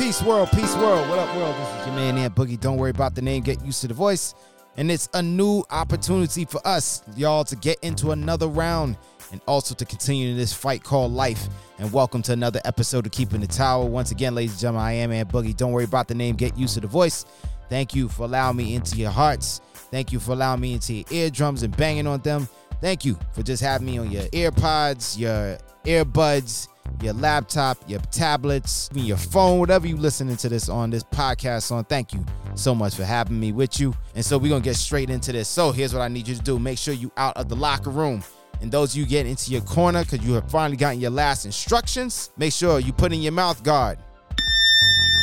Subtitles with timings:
[0.00, 1.06] Peace world, peace world.
[1.10, 1.54] What up, world?
[1.56, 2.58] This is your man, Ant Boogie.
[2.58, 4.34] Don't worry about the name, get used to the voice.
[4.78, 8.96] And it's a new opportunity for us, y'all, to get into another round
[9.30, 11.48] and also to continue in this fight called life.
[11.78, 13.84] And welcome to another episode of Keeping the Tower.
[13.84, 15.54] Once again, ladies and gentlemen, I am Ant Boogie.
[15.54, 17.26] Don't worry about the name, get used to the voice.
[17.68, 19.60] Thank you for allowing me into your hearts.
[19.90, 22.48] Thank you for allowing me into your eardrums and banging on them.
[22.80, 26.68] Thank you for just having me on your earpods, your earbuds,
[27.02, 31.84] your laptop, your tablets, your phone, whatever you listening to this on this podcast on.
[31.84, 33.94] Thank you so much for having me with you.
[34.14, 35.48] And so we're gonna get straight into this.
[35.48, 37.90] So here's what I need you to do: make sure you out of the locker
[37.90, 38.22] room.
[38.60, 41.46] And those of you get into your corner because you have finally gotten your last
[41.46, 43.98] instructions, make sure you put in your mouth guard.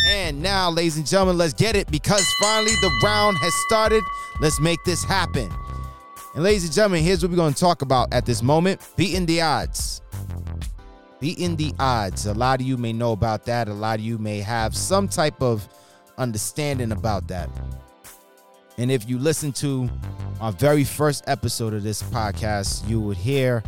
[0.10, 4.04] And now, ladies and gentlemen, let's get it because finally the round has started.
[4.40, 5.52] Let's make this happen.
[6.34, 9.26] And ladies and gentlemen, here's what we're going to talk about at this moment beating
[9.26, 10.02] the odds.
[11.20, 12.28] Beating the odds.
[12.28, 13.68] A lot of you may know about that.
[13.68, 15.68] A lot of you may have some type of
[16.18, 17.50] understanding about that.
[18.78, 19.90] And if you listen to
[20.40, 23.64] our very first episode of this podcast, you would hear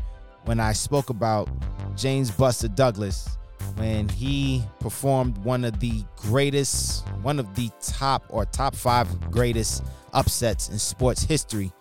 [0.46, 1.50] when I spoke about
[1.96, 3.38] James Buster Douglas
[3.76, 9.84] when he performed one of the greatest, one of the top or top five greatest
[10.14, 11.72] upsets in sports history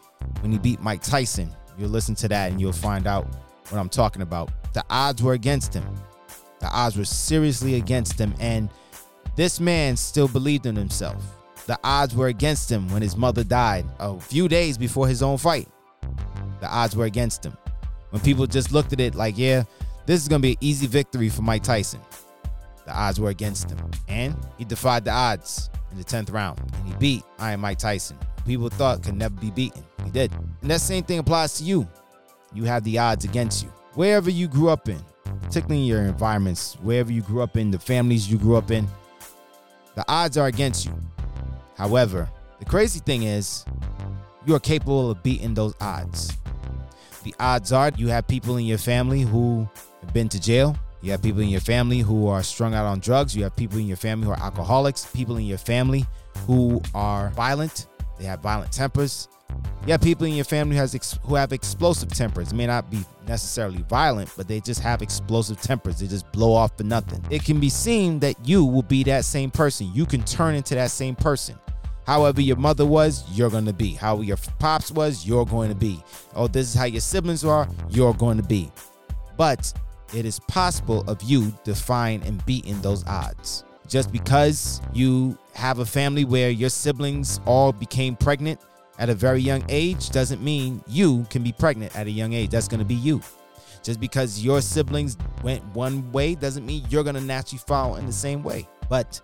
[0.41, 1.51] when he beat Mike Tyson.
[1.79, 3.27] You'll listen to that and you'll find out
[3.69, 4.51] what I'm talking about.
[4.73, 5.85] The odds were against him.
[6.61, 8.35] The odds were seriously against him.
[8.41, 8.71] And
[9.37, 11.23] this man still believed in himself.
[11.67, 15.39] The odds were against him when his mother died a few days before his own
[15.39, 15.69] fight.
[16.61, 17.57] The odds were against him.
[18.11, 19.65] When people just looked at it like, yeah,
[20.07, 22.01] this is going to be an easy victory for Mike Tyson.
[22.87, 23.79] The odds were against him.
[24.09, 26.59] And he defied the odds in the 10th round.
[26.59, 28.19] And he beat Iron Mike Tyson.
[28.47, 29.85] People thought could never be beaten.
[30.05, 30.33] He did.
[30.63, 31.87] And that same thing applies to you.
[32.55, 33.71] You have the odds against you.
[33.99, 35.05] Wherever you grew up in,
[35.43, 38.87] particularly your environments, wherever you grew up in, the families you grew up in,
[39.97, 40.93] the odds are against you.
[41.77, 43.65] However, the crazy thing is,
[44.47, 46.33] you are capable of beating those odds.
[47.25, 49.69] The odds are you have people in your family who
[50.03, 50.77] have been to jail.
[51.03, 53.35] You have people in your family who are strung out on drugs.
[53.35, 55.07] You have people in your family who are alcoholics.
[55.07, 56.07] People in your family
[56.47, 57.89] who are violent.
[58.17, 59.27] They have violent tempers.
[59.89, 62.53] You have people in your family who, has ex- who have explosive tempers.
[62.53, 65.99] It may not be necessarily violent, but they just have explosive tempers.
[65.99, 67.25] They just blow off for nothing.
[67.31, 69.91] It can be seen that you will be that same person.
[69.95, 71.59] You can turn into that same person.
[72.07, 73.95] However, your mother was, you're going to be.
[73.95, 76.03] How your pops was, you're going to be.
[76.35, 78.71] Oh, this is how your siblings are, you're going to be.
[79.39, 79.73] But
[80.15, 83.65] it is possible of you defying and beating those odds.
[83.89, 88.61] Just because you have a family where your siblings all became pregnant
[88.99, 92.51] at a very young age doesn't mean you can be pregnant at a young age.
[92.51, 93.23] That's going to be you.
[93.83, 98.07] Just because your siblings went one way doesn't mean you're going to naturally follow in
[98.07, 98.69] the same way.
[98.89, 99.21] But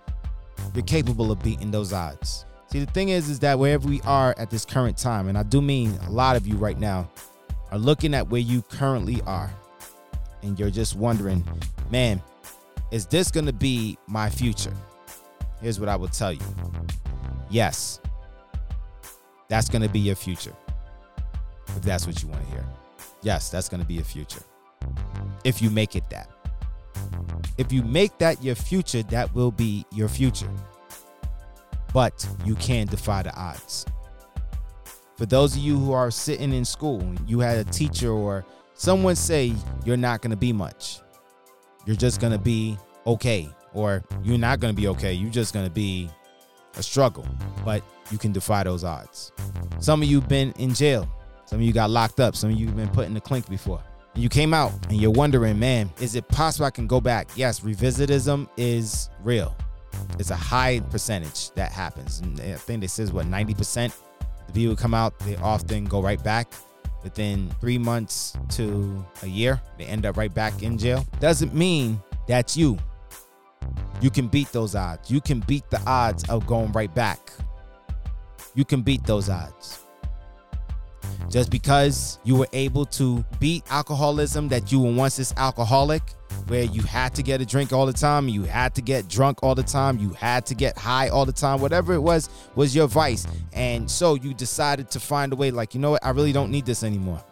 [0.75, 2.47] you're capable of beating those odds.
[2.71, 5.43] See, the thing is, is that wherever we are at this current time, and I
[5.43, 7.11] do mean a lot of you right now,
[7.71, 9.53] are looking at where you currently are,
[10.43, 11.45] and you're just wondering,
[11.91, 12.23] man,
[12.91, 14.73] is this going to be my future?
[15.61, 16.41] Here's what I will tell you.
[17.51, 18.01] Yes,
[19.55, 20.53] that's going to be your future.
[21.69, 22.67] If that's what you want to hear.
[23.23, 24.43] Yes, that's going to be your future.
[25.45, 26.29] If you make it that.
[27.57, 30.51] If you make that your future, that will be your future.
[31.93, 33.87] But you can defy the odds.
[35.17, 38.45] For those of you who are sitting in school, you had a teacher or
[38.75, 39.55] someone say
[39.85, 40.99] you're not going to be much.
[41.87, 42.77] You're just going to be
[43.07, 43.49] okay.
[43.73, 45.13] Or you're not going to be okay.
[45.13, 46.11] You're just going to be
[46.77, 47.25] a struggle.
[47.65, 49.33] But you can defy those odds.
[49.79, 51.09] Some of you been in jail.
[51.47, 52.37] Some of you got locked up.
[52.37, 53.83] Some of you been put in the clink before.
[54.15, 57.29] And you came out and you're wondering, man, is it possible I can go back?
[57.37, 59.57] Yes, revisitism is real.
[60.19, 62.21] It's a high percentage that happens.
[62.21, 63.93] And I think they says what 90%
[64.47, 66.53] the people come out, they often go right back
[67.03, 69.61] within three months to a year.
[69.79, 71.07] They end up right back in jail.
[71.21, 72.79] Doesn't mean that's you.
[74.01, 75.11] You can beat those odds.
[75.11, 77.33] You can beat the odds of going right back.
[78.55, 79.81] You can beat those odds.
[81.29, 86.03] Just because you were able to beat alcoholism, that you were once this alcoholic,
[86.47, 89.43] where you had to get a drink all the time, you had to get drunk
[89.43, 92.75] all the time, you had to get high all the time, whatever it was, was
[92.75, 93.27] your vice.
[93.53, 96.51] And so you decided to find a way, like, you know what, I really don't
[96.51, 97.23] need this anymore.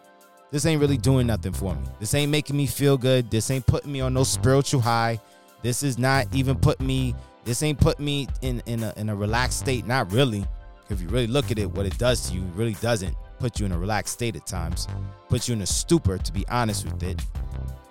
[0.51, 1.81] This ain't really doing nothing for me.
[1.99, 3.31] This ain't making me feel good.
[3.31, 5.19] This ain't putting me on no spiritual high.
[5.61, 9.15] This is not even putting me, this ain't putting me in, in, a, in a
[9.15, 9.87] relaxed state.
[9.87, 10.45] Not really.
[10.93, 13.65] If you really look at it, what it does to you, really doesn't put you
[13.65, 14.87] in a relaxed state at times.
[15.27, 17.19] Puts you in a stupor, to be honest with it.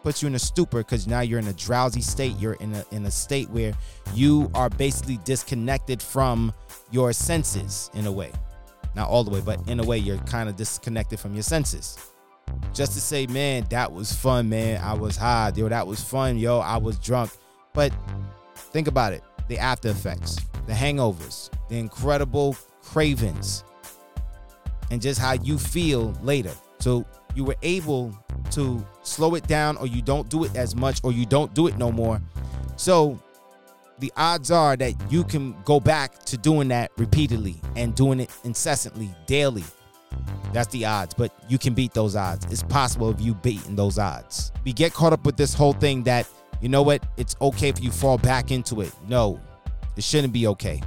[0.03, 2.37] puts you in a stupor because now you're in a drowsy state.
[2.39, 3.73] You're in a in a state where
[4.15, 6.53] you are basically disconnected from
[6.91, 8.33] your senses in a way.
[8.95, 11.99] Not all the way, but in a way you're kind of disconnected from your senses.
[12.75, 14.83] Just to say, man, that was fun, man.
[14.83, 15.69] I was high, yo.
[15.69, 16.59] That was fun, yo.
[16.59, 17.31] I was drunk.
[17.73, 17.93] But
[18.55, 23.65] think about it: the after effects, the hangovers, the incredible cravings,
[24.91, 26.53] and just how you feel later.
[26.81, 28.17] So you were able
[28.51, 31.67] to slow it down, or you don't do it as much, or you don't do
[31.67, 32.21] it no more.
[32.77, 33.19] So
[33.99, 38.31] the odds are that you can go back to doing that repeatedly and doing it
[38.45, 39.65] incessantly, daily.
[40.53, 42.45] That's the odds, but you can beat those odds.
[42.51, 44.53] It's possible of you beating those odds.
[44.65, 46.29] We get caught up with this whole thing that,
[46.61, 48.93] you know what, it's okay if you fall back into it.
[49.09, 49.41] No,
[49.97, 50.83] it shouldn't be okay.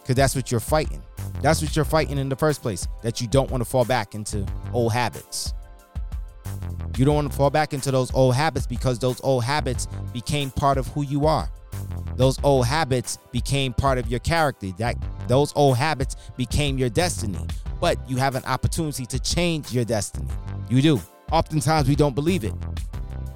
[0.00, 1.02] Because that's what you're fighting.
[1.40, 4.14] That's what you're fighting in the first place, that you don't want to fall back
[4.14, 5.54] into old habits.
[6.96, 10.50] You don't want to fall back into those old habits because those old habits became
[10.50, 11.48] part of who you are.
[12.16, 14.68] Those old habits became part of your character.
[14.78, 14.96] That
[15.28, 17.38] those old habits became your destiny.
[17.80, 20.28] But you have an opportunity to change your destiny.
[20.68, 21.00] You do.
[21.32, 22.52] Oftentimes we don't believe it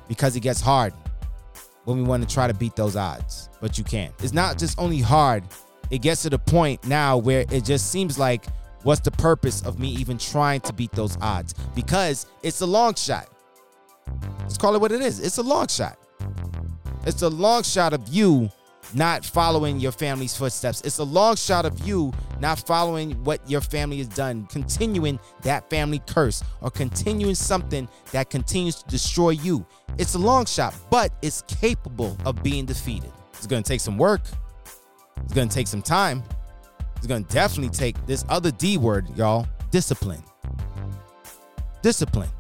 [0.09, 0.93] because it gets hard
[1.85, 4.13] when we want to try to beat those odds, but you can.
[4.23, 5.45] It's not just only hard,
[5.91, 8.47] it gets to the point now where it just seems like
[8.83, 11.55] what's the purpose of me even trying to beat those odds?
[11.75, 13.29] Because it's a long shot.
[14.41, 15.21] Let's call it what it is.
[15.21, 15.99] It's a long shot.
[17.07, 18.51] It's a long shot of you
[18.93, 20.81] not following your family's footsteps.
[20.83, 25.69] It's a long shot of you not following what your family has done, continuing that
[25.71, 29.67] family curse or continuing something that continues to destroy you.
[29.99, 33.11] It's a long shot, but it's capable of being defeated.
[33.33, 34.23] It's going to take some work.
[35.23, 36.23] It's going to take some time.
[36.97, 40.23] It's going to definitely take this other D word, y'all discipline.
[41.83, 42.31] Discipline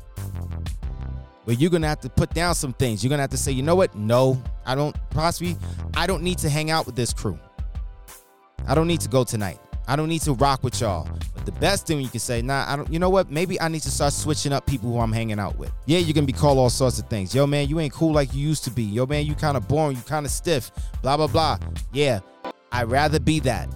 [1.45, 3.03] where you're gonna have to put down some things.
[3.03, 3.95] You're gonna have to say, you know what?
[3.95, 5.57] No, I don't possibly,
[5.95, 7.39] I don't need to hang out with this crew.
[8.67, 9.59] I don't need to go tonight.
[9.87, 11.07] I don't need to rock with y'all.
[11.35, 13.31] But the best thing you can say, nah, I don't, you know what?
[13.31, 15.71] Maybe I need to start switching up people who I'm hanging out with.
[15.85, 17.35] Yeah, you're gonna be called all sorts of things.
[17.35, 18.83] Yo, man, you ain't cool like you used to be.
[18.83, 20.71] Yo, man, you kind of boring, you kind of stiff,
[21.03, 21.59] blah, blah, blah.
[21.93, 22.21] Yeah,
[22.75, 23.69] I'd rather be that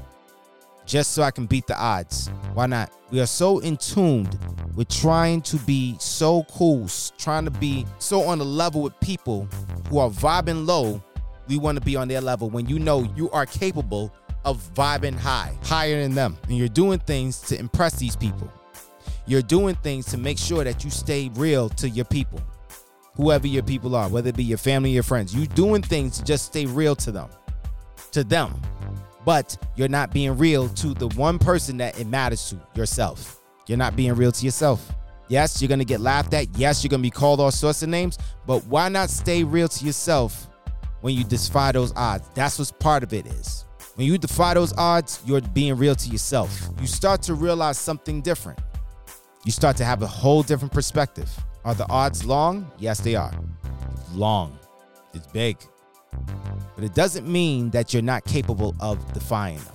[0.84, 2.32] just so I can beat the odds.
[2.54, 2.90] Why not?
[3.12, 4.36] We are so in tuned
[4.74, 9.46] with trying to be so cool, trying to be so on the level with people
[9.88, 11.00] who are vibing low.
[11.46, 14.12] We want to be on their level when you know you are capable
[14.44, 16.36] of vibing high, higher than them.
[16.48, 18.50] And you're doing things to impress these people.
[19.26, 22.40] You're doing things to make sure that you stay real to your people,
[23.14, 25.36] whoever your people are, whether it be your family, your friends.
[25.36, 27.28] You're doing things to just stay real to them,
[28.12, 28.60] to them
[29.28, 33.42] but you're not being real to the one person that it matters to yourself.
[33.66, 34.90] You're not being real to yourself.
[35.28, 36.56] Yes, you're gonna get laughed at.
[36.56, 38.16] Yes, you're gonna be called all sorts of names,
[38.46, 40.48] but why not stay real to yourself
[41.02, 42.26] when you defy those odds?
[42.34, 43.66] That's what part of it is.
[43.96, 46.70] When you defy those odds, you're being real to yourself.
[46.80, 48.58] You start to realize something different.
[49.44, 51.28] You start to have a whole different perspective.
[51.66, 52.70] Are the odds long?
[52.78, 53.34] Yes, they are.
[54.14, 54.58] Long.
[55.12, 55.58] It's big.
[56.74, 59.74] But it doesn't mean that you're not capable of defying them.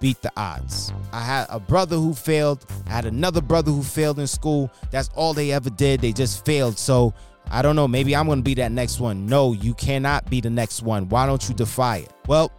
[0.00, 0.92] Beat the odds.
[1.12, 2.66] I had a brother who failed.
[2.86, 4.70] I had another brother who failed in school.
[4.90, 6.00] That's all they ever did.
[6.00, 6.78] They just failed.
[6.78, 7.14] So
[7.50, 7.86] I don't know.
[7.86, 9.26] Maybe I'm going to be that next one.
[9.26, 11.08] No, you cannot be the next one.
[11.08, 12.12] Why don't you defy it?
[12.26, 12.50] Well,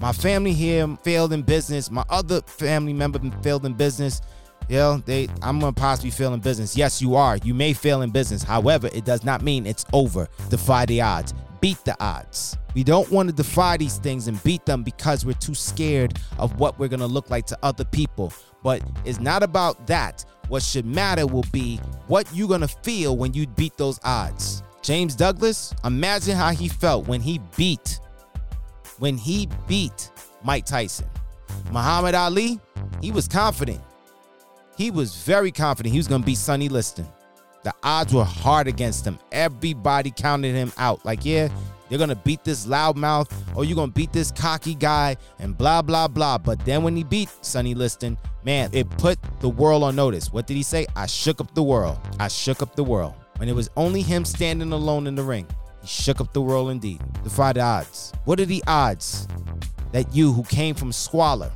[0.00, 1.90] my family here failed in business.
[1.90, 4.20] My other family member failed in business.
[4.68, 6.76] You know, they I'm gonna possibly fail in business.
[6.76, 7.36] Yes, you are.
[7.38, 8.42] You may fail in business.
[8.42, 10.26] However, it does not mean it's over.
[10.48, 12.58] Defy the odds beat the odds.
[12.74, 16.60] We don't want to defy these things and beat them because we're too scared of
[16.60, 18.34] what we're going to look like to other people.
[18.62, 20.26] But it's not about that.
[20.48, 24.62] What should matter will be what you're going to feel when you beat those odds.
[24.82, 27.98] James Douglas, imagine how he felt when he beat
[28.98, 30.10] when he beat
[30.42, 31.08] Mike Tyson.
[31.72, 32.60] Muhammad Ali,
[33.00, 33.80] he was confident.
[34.76, 37.06] He was very confident he was going to beat Sonny Liston.
[37.64, 39.18] The odds were hard against him.
[39.32, 41.04] Everybody counted him out.
[41.04, 41.48] Like, yeah,
[41.88, 46.06] you're gonna beat this loudmouth or you're gonna beat this cocky guy and blah blah
[46.06, 46.36] blah.
[46.38, 50.30] But then when he beat Sonny Liston, man, it put the world on notice.
[50.30, 50.86] What did he say?
[50.94, 51.98] I shook up the world.
[52.20, 53.14] I shook up the world.
[53.38, 55.46] When it was only him standing alone in the ring,
[55.80, 57.00] he shook up the world indeed.
[57.22, 58.12] Defy the odds.
[58.26, 59.26] What are the odds
[59.92, 61.50] that you who came from squalor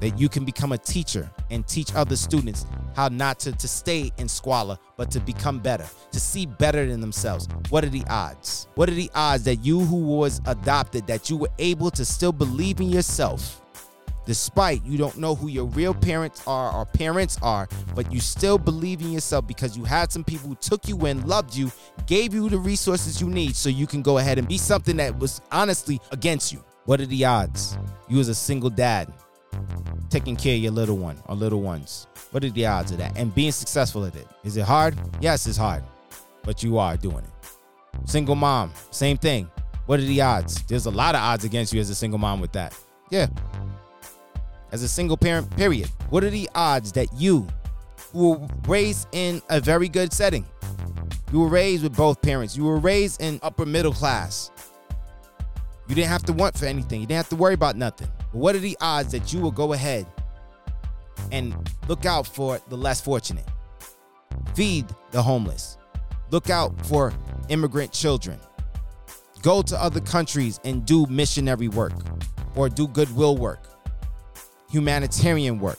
[0.00, 4.12] that you can become a teacher and teach other students how not to, to stay
[4.18, 7.48] in squalor, but to become better, to see better than themselves.
[7.70, 8.68] What are the odds?
[8.74, 12.32] What are the odds that you who was adopted, that you were able to still
[12.32, 13.62] believe in yourself
[14.24, 18.58] despite you don't know who your real parents are or parents are, but you still
[18.58, 21.70] believe in yourself because you had some people who took you in, loved you,
[22.06, 25.18] gave you the resources you need so you can go ahead and be something that
[25.18, 26.64] was honestly against you.
[26.84, 27.76] What are the odds?
[28.08, 29.12] You as a single dad
[30.10, 32.06] taking care of your little one or little ones.
[32.30, 33.16] What are the odds of that?
[33.16, 34.26] And being successful at it.
[34.44, 34.96] Is it hard?
[35.20, 35.82] Yes, it's hard.
[36.42, 38.08] But you are doing it.
[38.08, 39.50] Single mom, same thing.
[39.86, 40.62] What are the odds?
[40.62, 42.76] There's a lot of odds against you as a single mom with that.
[43.10, 43.26] Yeah,
[44.72, 45.88] as a single parent, period.
[46.08, 47.46] What are the odds that you,
[48.12, 50.44] were raised in a very good setting,
[51.30, 54.50] you were raised with both parents, you were raised in upper middle class,
[55.88, 58.08] you didn't have to want for anything, you didn't have to worry about nothing.
[58.32, 60.06] What are the odds that you will go ahead
[61.30, 61.54] and
[61.88, 63.46] look out for the less fortunate?
[64.54, 65.78] Feed the homeless.
[66.30, 67.12] Look out for
[67.48, 68.38] immigrant children.
[69.42, 71.92] Go to other countries and do missionary work
[72.54, 73.72] or do goodwill work
[74.72, 75.78] humanitarian work.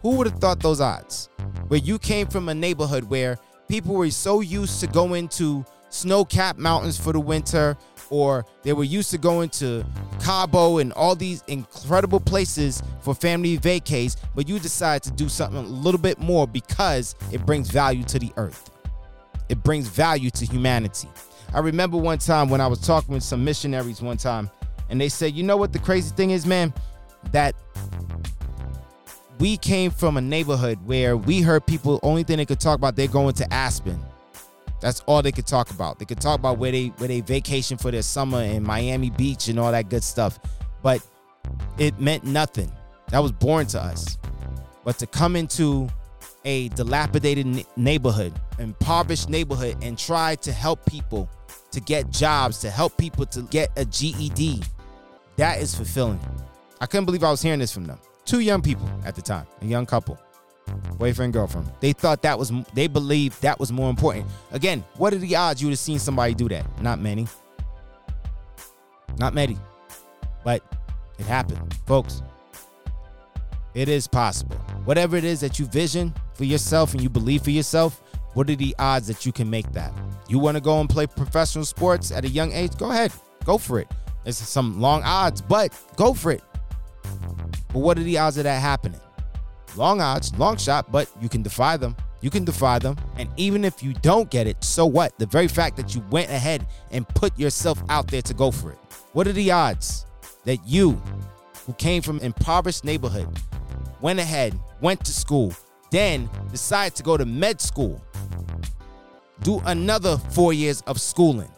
[0.00, 1.28] Who would have thought those odds?
[1.68, 6.24] Where you came from a neighborhood where people were so used to going to snow
[6.24, 7.76] capped mountains for the winter,
[8.10, 9.84] or they were used to going to
[10.20, 15.58] Cabo and all these incredible places for family vacays, but you decide to do something
[15.58, 18.70] a little bit more because it brings value to the earth.
[19.48, 21.08] It brings value to humanity.
[21.52, 24.50] I remember one time when I was talking with some missionaries one time,
[24.88, 26.72] and they said, You know what the crazy thing is, man?
[27.32, 27.54] That
[29.38, 32.96] we came from a neighborhood where we heard people only thing they could talk about
[32.96, 34.00] they're going to Aspen.
[34.84, 35.98] That's all they could talk about.
[35.98, 39.48] They could talk about where they where they vacation for their summer in Miami Beach
[39.48, 40.38] and all that good stuff.
[40.82, 41.00] But
[41.78, 42.70] it meant nothing.
[43.08, 44.18] That was boring to us.
[44.84, 45.88] But to come into
[46.44, 51.30] a dilapidated neighborhood, impoverished neighborhood, and try to help people
[51.70, 54.62] to get jobs, to help people to get a GED,
[55.36, 56.20] that is fulfilling.
[56.82, 59.46] I couldn't believe I was hearing this from them two young people at the time,
[59.62, 60.18] a young couple,
[60.96, 61.70] boyfriend, girlfriend.
[61.80, 64.26] They thought that was, they believed that was more important.
[64.52, 66.66] Again, what are the odds you would have seen somebody do that?
[66.80, 67.26] Not many.
[69.18, 69.58] Not many.
[70.44, 70.62] But
[71.18, 71.74] it happened.
[71.86, 72.22] Folks,
[73.74, 74.56] it is possible.
[74.84, 78.00] Whatever it is that you vision for yourself and you believe for yourself,
[78.34, 79.92] what are the odds that you can make that?
[80.28, 82.76] You want to go and play professional sports at a young age?
[82.76, 83.12] Go ahead.
[83.44, 83.88] Go for it.
[84.24, 86.42] It's some long odds, but go for it.
[87.72, 89.00] But what are the odds of that happening?
[89.76, 91.96] Long odds, long shot, but you can defy them.
[92.20, 92.96] You can defy them.
[93.18, 95.18] And even if you don't get it, so what?
[95.18, 98.70] The very fact that you went ahead and put yourself out there to go for
[98.72, 98.78] it.
[99.12, 100.06] What are the odds
[100.44, 101.00] that you,
[101.66, 103.28] who came from an impoverished neighborhood,
[104.00, 105.52] went ahead, went to school,
[105.90, 108.02] then decided to go to med school,
[109.42, 111.50] do another four years of schooling,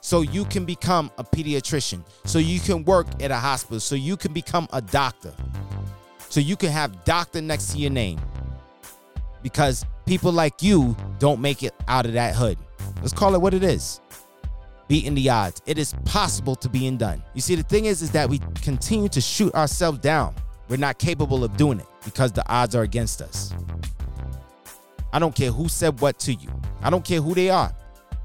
[0.00, 4.16] so you can become a pediatrician, so you can work at a hospital, so you
[4.16, 5.34] can become a doctor,
[6.30, 8.18] so you can have doctor next to your name.
[9.42, 12.56] Because people like you don't make it out of that hood.
[13.00, 14.00] Let's call it what it is.
[14.88, 15.60] Beating the odds.
[15.66, 17.22] It is possible to be done.
[17.34, 20.34] You see, the thing is, is that we continue to shoot ourselves down.
[20.68, 23.52] We're not capable of doing it because the odds are against us.
[25.12, 26.48] I don't care who said what to you.
[26.82, 27.74] I don't care who they are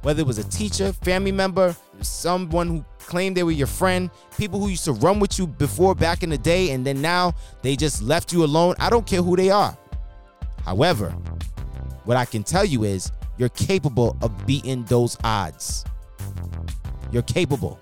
[0.05, 4.59] whether it was a teacher, family member, someone who claimed they were your friend, people
[4.59, 7.75] who used to run with you before back in the day, and then now they
[7.75, 8.75] just left you alone.
[8.79, 9.77] I don't care who they are.
[10.63, 11.11] However,
[12.05, 15.85] what I can tell you is you're capable of beating those odds.
[17.11, 17.79] You're capable.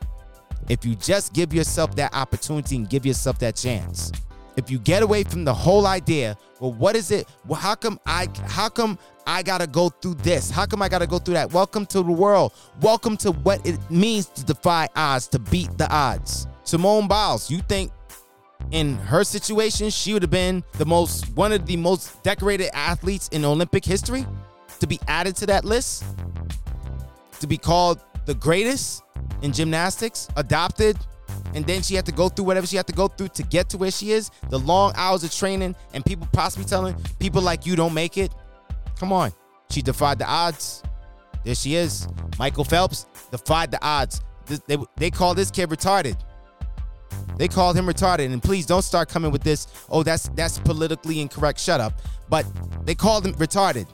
[0.69, 4.11] If you just give yourself that opportunity and give yourself that chance.
[4.55, 7.27] If you get away from the whole idea, well, what is it?
[7.45, 10.51] Well, how come I how come I gotta go through this?
[10.51, 11.51] How come I gotta go through that?
[11.51, 12.53] Welcome to the world.
[12.81, 16.47] Welcome to what it means to defy odds, to beat the odds.
[16.65, 17.91] Simone Biles, you think
[18.71, 23.29] in her situation, she would have been the most one of the most decorated athletes
[23.29, 24.25] in Olympic history
[24.79, 26.05] to be added to that list?
[27.39, 29.01] To be called the greatest
[29.41, 30.97] in gymnastics, adopted
[31.53, 33.69] and then she had to go through whatever she had to go through to get
[33.69, 37.65] to where she is, the long hours of training, and people possibly telling people like
[37.65, 38.31] you don't make it.
[38.99, 39.31] Come on.
[39.69, 40.83] She defied the odds.
[41.43, 42.07] There she is.
[42.39, 44.21] Michael Phelps defied the odds.
[44.67, 46.17] They, they call this kid retarded.
[47.37, 48.31] They called him retarded.
[48.31, 51.59] And please don't start coming with this, oh, that's that's politically incorrect.
[51.59, 51.93] Shut up.
[52.29, 52.45] But
[52.85, 53.87] they called him retarded.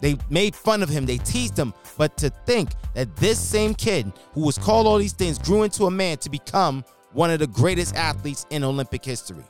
[0.00, 1.06] They made fun of him.
[1.06, 1.72] They teased him.
[1.96, 5.86] But to think that this same kid who was called all these things grew into
[5.86, 9.44] a man to become one of the greatest athletes in Olympic history.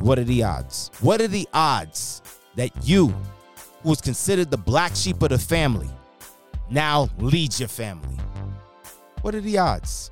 [0.00, 0.90] What are the odds?
[1.00, 2.22] What are the odds
[2.56, 3.08] that you,
[3.82, 5.88] who was considered the black sheep of the family,
[6.70, 8.18] now leads your family?
[9.22, 10.10] What are the odds?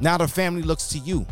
[0.00, 1.26] Now the family looks to you.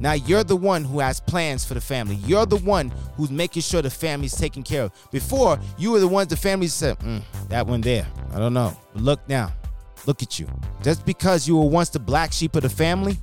[0.00, 2.16] Now you're the one who has plans for the family.
[2.16, 5.10] You're the one who's making sure the family's taken care of.
[5.10, 8.76] Before, you were the ones the family said, mm, that one there, I don't know.
[8.92, 9.52] But look now,
[10.06, 10.48] look at you.
[10.82, 13.18] Just because you were once the black sheep of the family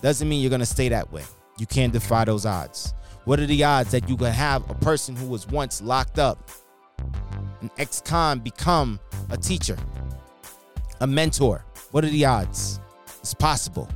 [0.00, 1.24] doesn't mean you're gonna stay that way.
[1.58, 2.94] You can't defy those odds.
[3.24, 6.50] What are the odds that you can have a person who was once locked up,
[7.60, 9.76] an ex-con, become a teacher,
[11.00, 11.64] a mentor?
[11.90, 12.80] What are the odds?
[13.18, 13.88] It's possible.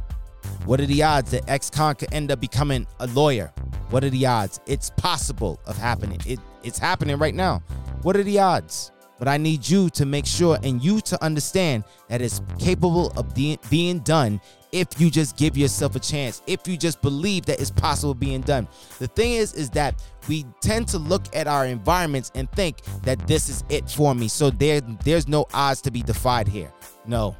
[0.65, 3.53] What are the odds that ex-con could end up becoming a lawyer?
[3.91, 4.61] What are the odds?
[4.67, 6.21] It's possible of happening.
[6.27, 7.63] It, it's happening right now.
[8.03, 8.91] What are the odds?
[9.19, 13.35] But I need you to make sure and you to understand that it's capable of
[13.35, 14.41] being, being done
[14.73, 18.41] if you just give yourself a chance, if you just believe that it's possible being
[18.41, 18.67] done.
[18.99, 23.25] The thing is, is that we tend to look at our environments and think that
[23.29, 24.27] this is it for me.
[24.27, 26.73] So there, there's no odds to be defied here.
[27.07, 27.37] No,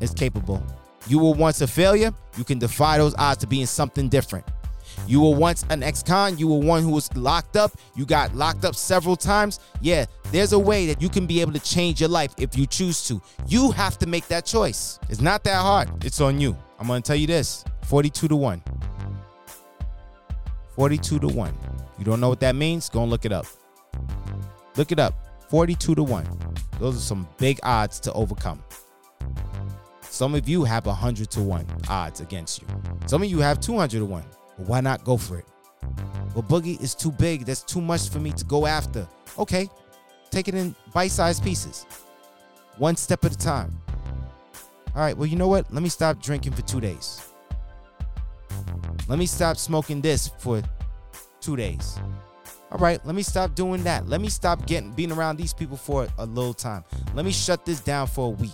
[0.00, 0.62] it's capable.
[1.06, 4.44] You were once a failure, you can defy those odds to being something different.
[5.06, 8.64] You were once an ex-con, you were one who was locked up, you got locked
[8.64, 9.58] up several times.
[9.80, 12.66] Yeah, there's a way that you can be able to change your life if you
[12.66, 13.20] choose to.
[13.46, 14.98] You have to make that choice.
[15.08, 16.04] It's not that hard.
[16.04, 16.56] It's on you.
[16.78, 18.62] I'm going to tell you this 42 to 1.
[20.76, 21.58] 42 to 1.
[21.98, 22.88] You don't know what that means?
[22.88, 23.46] Go and look it up.
[24.76, 25.14] Look it up.
[25.50, 26.26] 42 to 1.
[26.78, 28.62] Those are some big odds to overcome.
[30.20, 32.68] Some of you have 100 to 1 odds against you.
[33.06, 34.22] Some of you have 200 to 1.
[34.58, 35.46] why not go for it?
[36.34, 37.46] Well, Boogie is too big.
[37.46, 39.08] That's too much for me to go after.
[39.38, 39.66] Okay,
[40.30, 41.86] take it in bite sized pieces,
[42.76, 43.80] one step at a time.
[44.94, 45.72] All right, well, you know what?
[45.72, 47.26] Let me stop drinking for two days.
[49.08, 50.62] Let me stop smoking this for
[51.40, 51.98] two days.
[52.70, 54.06] All right, let me stop doing that.
[54.06, 56.84] Let me stop getting being around these people for a little time.
[57.14, 58.52] Let me shut this down for a week.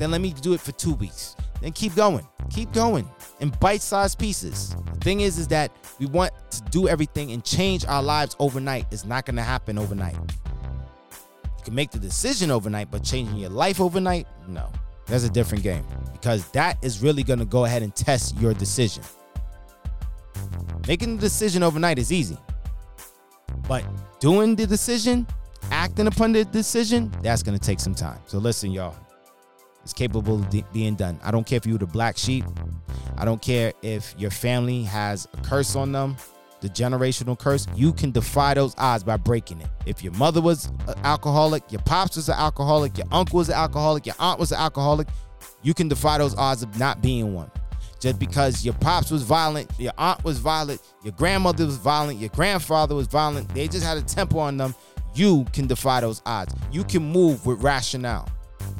[0.00, 1.36] Then let me do it for two weeks.
[1.60, 2.26] Then keep going.
[2.48, 3.06] Keep going
[3.40, 4.74] in bite-sized pieces.
[4.94, 8.86] The thing is, is that we want to do everything and change our lives overnight.
[8.90, 10.14] It's not gonna happen overnight.
[10.14, 14.72] You can make the decision overnight, but changing your life overnight, no.
[15.04, 19.04] That's a different game because that is really gonna go ahead and test your decision.
[20.88, 22.38] Making the decision overnight is easy.
[23.68, 23.84] But
[24.18, 25.26] doing the decision,
[25.70, 28.18] acting upon the decision, that's going to take some time.
[28.26, 28.96] So listen, y'all.
[29.82, 31.18] It's capable of de- being done.
[31.22, 32.44] I don't care if you're the black sheep.
[33.16, 36.16] I don't care if your family has a curse on them,
[36.60, 37.66] the generational curse.
[37.74, 39.68] You can defy those odds by breaking it.
[39.86, 43.54] If your mother was an alcoholic, your pops was an alcoholic, your uncle was an
[43.56, 45.08] alcoholic, your aunt was an alcoholic,
[45.62, 47.50] you can defy those odds of not being one.
[48.00, 52.30] Just because your pops was violent, your aunt was violent, your grandmother was violent, your
[52.30, 54.74] grandfather was violent, they just had a temper on them.
[55.14, 56.54] You can defy those odds.
[56.70, 58.28] You can move with rationale.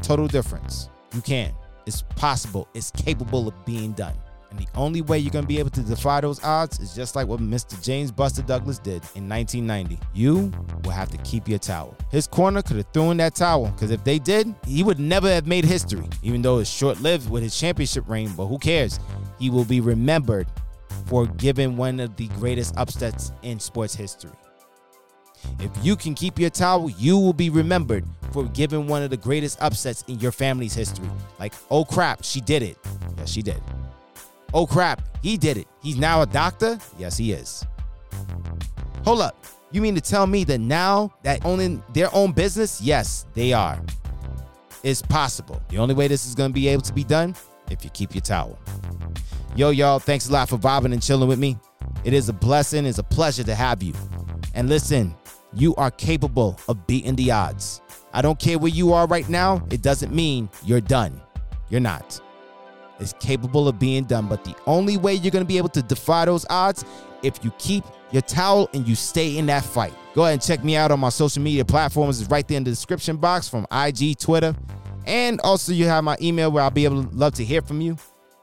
[0.03, 0.91] Total difference.
[1.15, 1.53] You can.
[1.87, 2.69] It's possible.
[2.75, 4.15] It's capable of being done.
[4.51, 7.15] And the only way you're going to be able to defy those odds is just
[7.15, 7.81] like what Mr.
[7.83, 9.99] James Buster Douglas did in 1990.
[10.13, 11.97] You will have to keep your towel.
[12.11, 15.47] His corner could have thrown that towel because if they did, he would never have
[15.47, 18.33] made history, even though it's short lived with his championship reign.
[18.37, 18.99] But who cares?
[19.39, 20.49] He will be remembered
[21.07, 24.33] for giving one of the greatest upsets in sports history.
[25.59, 29.17] If you can keep your towel, you will be remembered for giving one of the
[29.17, 31.09] greatest upsets in your family's history.
[31.39, 32.79] Like, oh crap, she did it.
[33.19, 33.63] Yes, she did.
[34.53, 35.69] Oh crap, he did it.
[35.83, 36.79] He's now a doctor?
[36.99, 37.65] Yes, he is.
[39.05, 39.45] Hold up.
[39.73, 42.81] You mean to tell me that now that owning their own business?
[42.81, 43.81] Yes, they are.
[44.83, 45.63] It's possible.
[45.69, 47.37] The only way this is going to be able to be done
[47.71, 48.59] if you keep your towel.
[49.55, 51.59] Yo, y'all, thanks a lot for bobbing and chilling with me.
[52.05, 53.93] It is a blessing, it's a pleasure to have you.
[54.55, 55.15] And listen,
[55.53, 57.81] you are capable of beating the odds.
[58.13, 61.21] I don't care where you are right now, it doesn't mean you're done.
[61.69, 62.21] You're not
[62.99, 64.27] It's capable of being done.
[64.27, 66.85] But the only way you're going to be able to defy those odds
[67.23, 69.95] if you keep your towel and you stay in that fight.
[70.15, 72.21] Go ahead and check me out on my social media platforms.
[72.21, 74.55] It's right there in the description box from IG, Twitter,
[75.07, 77.81] and also you have my email where I'll be able to love to hear from
[77.81, 77.97] you.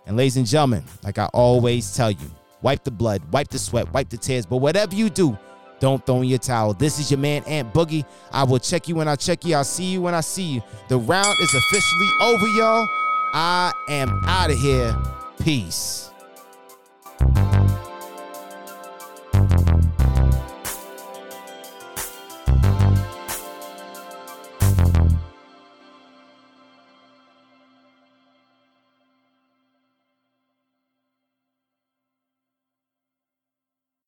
[0.06, 3.92] And ladies and gentlemen, like I always tell you, wipe the blood, wipe the sweat,
[3.94, 4.46] wipe the tears.
[4.46, 5.38] But whatever you do,
[5.80, 6.74] don't throw in your towel.
[6.74, 8.06] This is your man, Ant Boogie.
[8.32, 9.56] I will check you when I check you.
[9.56, 10.64] I'll see you when I see you.
[10.88, 12.88] The round is officially over, y'all.
[13.34, 14.96] I am out of here.
[15.40, 16.12] Peace.